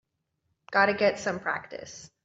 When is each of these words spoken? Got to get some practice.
Got 0.71 0.87
to 0.87 0.95
get 0.95 1.19
some 1.19 1.39
practice. 1.39 2.09